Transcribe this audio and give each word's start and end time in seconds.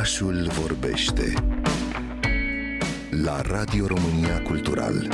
Orașul 0.00 0.50
vorbește 0.60 1.32
la 3.10 3.40
Radio 3.40 3.86
România 3.86 4.42
Cultural. 4.42 5.08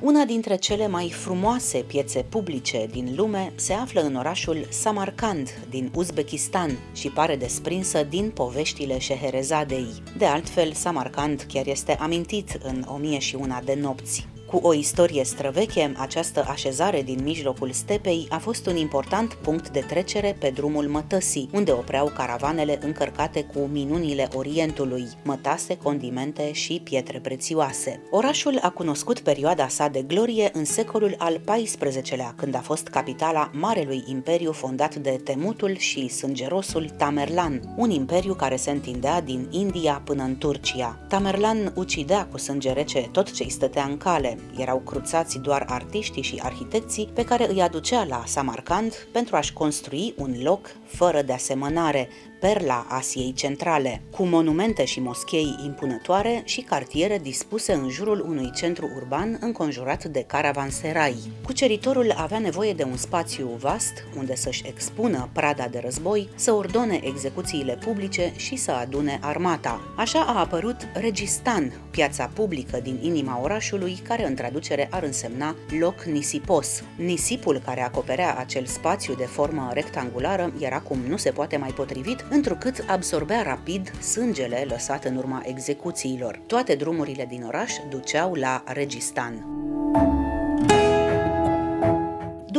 Una 0.00 0.24
dintre 0.24 0.56
cele 0.56 0.86
mai 0.86 1.10
frumoase 1.10 1.78
piețe 1.78 2.22
publice 2.28 2.86
din 2.90 3.14
lume 3.16 3.52
se 3.54 3.72
află 3.72 4.00
în 4.00 4.14
orașul 4.14 4.66
Samarkand 4.70 5.48
din 5.70 5.90
Uzbekistan 5.94 6.78
și 6.94 7.08
pare 7.08 7.36
desprinsă 7.36 8.02
din 8.02 8.30
poveștile 8.30 8.98
Șeherezadei. 8.98 10.02
De 10.16 10.24
altfel, 10.24 10.72
Samarkand 10.72 11.44
chiar 11.48 11.66
este 11.66 11.92
amintit 11.92 12.58
în 12.62 12.84
O 12.86 12.96
mie 12.96 13.18
și 13.18 13.34
una 13.34 13.60
de 13.64 13.74
nopți. 13.74 14.37
Cu 14.50 14.56
o 14.56 14.74
istorie 14.74 15.24
străveche, 15.24 15.92
această 15.96 16.44
așezare 16.48 17.02
din 17.02 17.20
mijlocul 17.22 17.72
stepei 17.72 18.26
a 18.30 18.38
fost 18.38 18.66
un 18.66 18.76
important 18.76 19.34
punct 19.34 19.68
de 19.68 19.80
trecere 19.80 20.36
pe 20.38 20.50
drumul 20.50 20.84
mătăsii, 20.84 21.50
unde 21.52 21.72
opreau 21.72 22.12
caravanele 22.16 22.78
încărcate 22.82 23.44
cu 23.44 23.58
minunile 23.72 24.28
Orientului, 24.34 25.08
mătase, 25.24 25.76
condimente 25.76 26.52
și 26.52 26.80
pietre 26.84 27.18
prețioase. 27.18 28.02
Orașul 28.10 28.58
a 28.62 28.70
cunoscut 28.70 29.20
perioada 29.20 29.68
sa 29.68 29.88
de 29.88 30.02
glorie 30.02 30.50
în 30.52 30.64
secolul 30.64 31.14
al 31.18 31.40
XIV-lea, 31.44 32.34
când 32.36 32.54
a 32.54 32.60
fost 32.60 32.88
capitala 32.88 33.50
Marelui 33.52 34.04
Imperiu 34.06 34.52
fondat 34.52 34.94
de 34.94 35.20
Temutul 35.24 35.76
și 35.76 36.08
sângerosul 36.08 36.88
Tamerlan, 36.96 37.74
un 37.76 37.90
imperiu 37.90 38.34
care 38.34 38.56
se 38.56 38.70
întindea 38.70 39.20
din 39.20 39.48
India 39.50 40.02
până 40.04 40.22
în 40.22 40.38
Turcia. 40.38 40.98
Tamerlan 41.08 41.72
ucidea 41.76 42.26
cu 42.26 42.38
sânge 42.38 42.72
rece 42.72 43.08
tot 43.12 43.30
ce 43.30 43.42
îi 43.42 43.50
stătea 43.50 43.84
în 43.84 43.96
cale, 43.96 44.37
erau 44.56 44.78
cruțați 44.78 45.38
doar 45.38 45.64
artiștii 45.68 46.22
și 46.22 46.40
arhitecții 46.42 47.10
pe 47.14 47.24
care 47.24 47.50
îi 47.50 47.62
aducea 47.62 48.04
la 48.04 48.22
Samarcand 48.26 48.94
pentru 49.12 49.36
a-și 49.36 49.52
construi 49.52 50.14
un 50.16 50.34
loc 50.42 50.70
fără 50.86 51.22
de 51.22 51.32
asemănare, 51.32 52.08
perla 52.40 52.86
Asiei 52.88 53.32
Centrale, 53.32 54.02
cu 54.10 54.22
monumente 54.22 54.84
și 54.84 55.00
moschei 55.00 55.56
impunătoare 55.64 56.42
și 56.44 56.60
cartiere 56.60 57.18
dispuse 57.22 57.72
în 57.72 57.88
jurul 57.88 58.24
unui 58.28 58.50
centru 58.54 58.90
urban 58.96 59.36
înconjurat 59.40 60.04
de 60.04 60.24
caravanserai. 60.26 61.16
Cuceritorul 61.44 62.14
avea 62.16 62.38
nevoie 62.38 62.72
de 62.72 62.82
un 62.82 62.96
spațiu 62.96 63.46
vast 63.46 63.92
unde 64.16 64.34
să-și 64.34 64.62
expună 64.66 65.28
prada 65.32 65.68
de 65.70 65.80
război, 65.84 66.28
să 66.34 66.52
ordone 66.52 67.00
execuțiile 67.02 67.78
publice 67.84 68.32
și 68.36 68.56
să 68.56 68.70
adune 68.70 69.18
armata. 69.22 69.80
Așa 69.96 70.20
a 70.20 70.38
apărut 70.38 70.76
Registan, 70.94 71.72
piața 71.90 72.30
publică 72.34 72.80
din 72.82 72.98
inima 73.02 73.40
orașului, 73.42 73.98
care 74.02 74.26
în 74.26 74.34
traducere 74.34 74.88
ar 74.90 75.02
însemna 75.02 75.56
loc 75.80 76.02
nisipos. 76.02 76.82
Nisipul 76.96 77.62
care 77.64 77.82
acoperea 77.82 78.36
acel 78.38 78.66
spațiu 78.66 79.14
de 79.14 79.24
formă 79.24 79.70
rectangulară 79.72 80.52
era 80.60 80.80
cum 80.80 80.98
nu 81.08 81.16
se 81.16 81.30
poate 81.30 81.56
mai 81.56 81.70
potrivit 81.70 82.26
întrucât 82.30 82.84
absorbea 82.86 83.42
rapid 83.42 84.00
sângele 84.00 84.64
lăsat 84.68 85.04
în 85.04 85.16
urma 85.16 85.42
execuțiilor. 85.44 86.40
Toate 86.46 86.74
drumurile 86.74 87.26
din 87.28 87.42
oraș 87.42 87.72
duceau 87.90 88.34
la 88.34 88.62
Registan. 88.66 89.57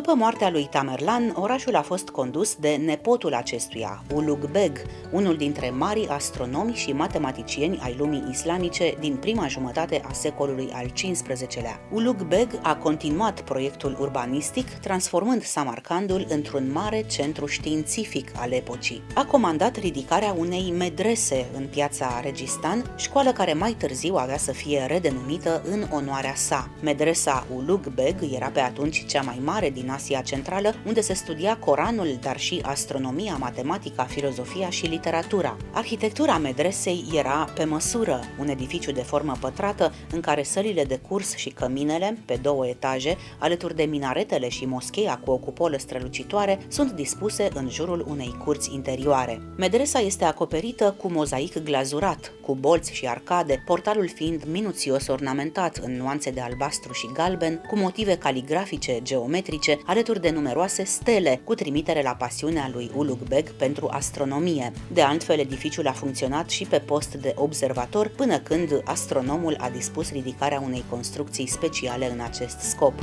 După 0.10 0.22
moartea 0.22 0.50
lui 0.50 0.68
Tamerlan, 0.72 1.34
orașul 1.36 1.76
a 1.76 1.82
fost 1.82 2.10
condus 2.10 2.56
de 2.56 2.76
nepotul 2.86 3.34
acestuia, 3.34 4.04
Ulug 4.14 4.52
Beg, 4.52 4.82
unul 5.12 5.38
dintre 5.38 5.70
marii 5.70 6.08
astronomi 6.08 6.74
și 6.74 6.92
matematicieni 6.92 7.80
ai 7.82 7.96
lumii 7.98 8.24
islamice 8.32 8.96
din 9.00 9.16
prima 9.16 9.48
jumătate 9.48 10.02
a 10.08 10.14
secolului 10.14 10.70
al 10.74 10.92
XV-lea. 10.92 11.80
Ulug 11.92 12.24
Beg 12.24 12.60
a 12.62 12.76
continuat 12.76 13.42
proiectul 13.42 13.98
urbanistic, 14.00 14.70
transformând 14.70 15.44
Samarcandul 15.44 16.26
într-un 16.30 16.72
mare 16.72 17.02
centru 17.02 17.46
științific 17.46 18.32
al 18.36 18.52
epocii. 18.52 19.04
A 19.14 19.26
comandat 19.26 19.76
ridicarea 19.76 20.36
unei 20.38 20.74
medrese 20.78 21.46
în 21.56 21.68
piața 21.68 22.20
Registan, 22.24 22.94
școală 22.98 23.32
care 23.32 23.54
mai 23.54 23.72
târziu 23.72 24.16
avea 24.16 24.38
să 24.38 24.52
fie 24.52 24.86
redenumită 24.88 25.62
în 25.72 25.86
onoarea 25.92 26.36
sa. 26.36 26.70
Medresa 26.82 27.48
Ulug 27.56 27.88
Beg 27.88 28.16
era 28.34 28.48
pe 28.48 28.60
atunci 28.60 29.06
cea 29.06 29.22
mai 29.22 29.40
mare 29.44 29.70
din 29.70 29.90
Asia 30.00 30.22
Centrală, 30.22 30.76
unde 30.86 31.02
se 31.02 31.14
studia 31.14 31.58
Coranul, 31.58 32.18
dar 32.22 32.40
și 32.40 32.60
astronomia, 32.64 33.38
matematica, 33.40 34.04
filozofia 34.04 34.70
și 34.70 34.86
literatura. 34.86 35.58
Arhitectura 35.74 36.38
medresei 36.38 37.06
era 37.14 37.50
pe 37.56 37.64
măsură, 37.64 38.20
un 38.40 38.48
edificiu 38.48 38.92
de 38.92 39.02
formă 39.02 39.34
pătrată 39.40 39.94
în 40.12 40.20
care 40.20 40.44
sălile 40.44 40.84
de 40.84 41.00
curs 41.08 41.36
și 41.36 41.50
căminele, 41.50 42.18
pe 42.26 42.40
două 42.42 42.68
etaje, 42.68 43.18
alături 43.38 43.76
de 43.76 43.84
minaretele 43.84 44.50
și 44.50 44.66
moscheia 44.66 45.22
cu 45.26 45.32
o 45.32 45.38
cupolă 45.38 45.78
strălucitoare, 45.78 46.60
sunt 46.68 46.92
dispuse 46.92 47.50
în 47.54 47.70
jurul 47.70 48.06
unei 48.10 48.36
curți 48.44 48.74
interioare. 48.74 49.42
Medresa 49.58 50.00
este 50.00 50.26
acoperită 50.26 50.96
cu 50.98 51.12
mozaic 51.12 51.64
glazurat, 51.64 52.32
cu 52.42 52.56
bolți 52.56 52.94
și 52.94 53.08
arcade, 53.08 53.64
portalul 53.66 54.10
fiind 54.16 54.44
minuțios 54.52 55.08
ornamentat 55.08 55.78
în 55.78 55.98
nuanțe 55.98 56.30
de 56.30 56.42
albastru 56.42 56.94
și 56.94 57.10
galben, 57.14 57.62
cu 57.70 57.78
motive 57.78 58.18
caligrafice, 58.18 59.00
geometrice, 59.04 59.80
alături 59.90 60.22
de 60.22 60.30
numeroase 60.30 60.84
stele, 60.84 61.42
cu 61.44 61.56
trimitere 61.56 62.02
la 62.02 62.16
pasiunea 62.16 62.70
lui 62.74 62.92
Beg 63.28 63.52
pentru 63.52 63.88
astronomie. 63.92 64.72
De 64.94 65.02
altfel, 65.02 65.40
edificiul 65.40 65.88
a 65.88 65.92
funcționat 65.92 66.50
și 66.50 66.66
pe 66.66 66.80
post 66.80 67.14
de 67.14 67.34
observator 67.36 68.08
până 68.08 68.40
când 68.40 68.82
astronomul 68.84 69.56
a 69.60 69.70
dispus 69.70 70.12
ridicarea 70.12 70.60
unei 70.60 70.84
construcții 70.90 71.48
speciale 71.48 72.12
în 72.12 72.20
acest 72.20 72.60
scop. 72.60 72.94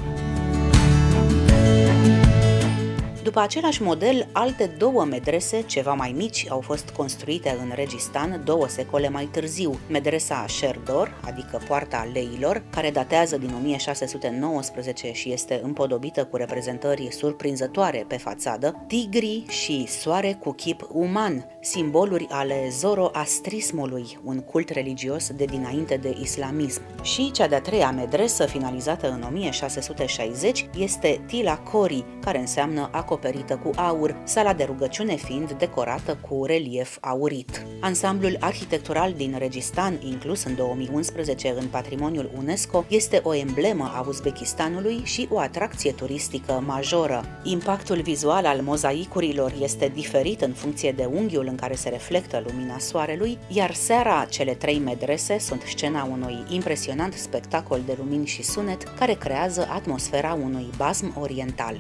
După 3.27 3.41
același 3.41 3.83
model, 3.83 4.29
alte 4.33 4.67
două 4.79 5.05
medrese, 5.05 5.63
ceva 5.63 5.95
mai 5.95 6.15
mici, 6.17 6.47
au 6.49 6.61
fost 6.61 6.91
construite 6.91 7.57
în 7.61 7.73
Registan 7.75 8.43
două 8.45 8.69
secole 8.69 9.09
mai 9.09 9.25
târziu. 9.25 9.79
Medresa 9.89 10.45
Sherdor, 10.49 11.21
adică 11.25 11.61
Poarta 11.69 12.09
Leilor, 12.13 12.63
care 12.71 12.91
datează 12.91 13.39
din 13.39 13.55
1619 13.57 15.13
și 15.13 15.33
este 15.33 15.61
împodobită 15.63 16.25
cu 16.25 16.37
reprezentări 16.37 17.09
surprinzătoare 17.11 18.05
pe 18.09 18.17
fațadă, 18.17 18.85
tigri 18.87 19.45
și 19.49 19.87
soare 19.87 20.39
cu 20.41 20.53
chip 20.53 20.87
uman, 20.93 21.47
simboluri 21.61 22.27
ale 22.31 22.69
zoroastrismului, 22.71 24.19
un 24.25 24.41
cult 24.41 24.69
religios 24.69 25.31
de 25.31 25.45
dinainte 25.45 25.97
de 25.97 26.17
islamism. 26.21 26.81
Și 27.03 27.31
cea 27.31 27.49
de-a 27.49 27.61
treia 27.61 27.91
medresă, 27.91 28.47
finalizată 28.47 29.11
în 29.11 29.23
1660, 29.29 30.69
este 30.79 31.21
Tila 31.27 31.59
Kori, 31.59 32.05
care 32.21 32.39
înseamnă 32.39 32.89
acoperirea 32.93 33.15
acoperită 33.17 33.61
cu 33.65 33.71
aur, 33.77 34.17
sala 34.25 34.53
de 34.53 34.65
rugăciune 34.65 35.15
fiind 35.15 35.53
decorată 35.53 36.19
cu 36.29 36.45
relief 36.45 36.99
aurit. 37.01 37.67
Ansamblul 37.81 38.37
arhitectural 38.41 39.13
din 39.13 39.35
Registan, 39.39 39.99
inclus 40.05 40.45
în 40.45 40.55
2011 40.55 41.55
în 41.59 41.67
patrimoniul 41.67 42.31
UNESCO, 42.37 42.85
este 42.89 43.21
o 43.23 43.35
emblemă 43.35 43.93
a 43.95 44.05
Uzbekistanului 44.09 45.01
și 45.05 45.29
o 45.31 45.39
atracție 45.39 45.93
turistică 45.93 46.63
majoră. 46.67 47.25
Impactul 47.43 48.01
vizual 48.01 48.47
al 48.47 48.61
mozaicurilor 48.61 49.53
este 49.61 49.91
diferit 49.95 50.41
în 50.41 50.53
funcție 50.53 50.93
de 50.93 51.09
unghiul 51.13 51.47
în 51.49 51.55
care 51.55 51.75
se 51.75 51.89
reflectă 51.89 52.43
lumina 52.47 52.79
soarelui, 52.79 53.39
iar 53.49 53.75
seara 53.75 54.27
cele 54.29 54.55
trei 54.55 54.79
medrese 54.79 55.39
sunt 55.39 55.63
scena 55.63 56.09
unui 56.11 56.45
impresionant 56.49 57.13
spectacol 57.13 57.81
de 57.87 57.97
lumini 57.99 58.27
și 58.27 58.43
sunet 58.43 58.83
care 58.83 59.13
creează 59.13 59.69
atmosfera 59.71 60.39
unui 60.43 60.67
basm 60.77 61.17
oriental. 61.21 61.77